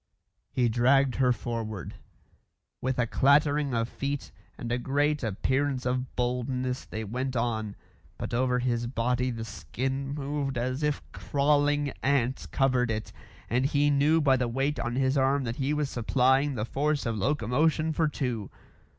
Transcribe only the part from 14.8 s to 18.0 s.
his arm that he was supplying the force of locomotion